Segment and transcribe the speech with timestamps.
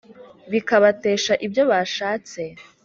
[0.51, 2.41] Bikabatesha ibyo bashatse?